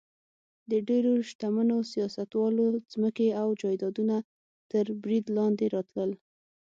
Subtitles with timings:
[0.71, 4.15] د ډېرو شتمنو سیاستوالو ځمکې او جایدادونه
[4.71, 6.11] تر برید لاندې راتلل.